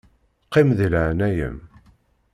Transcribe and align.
Qqim 0.45 0.69
di 0.77 0.87
leɛnaya-m. 0.93 1.57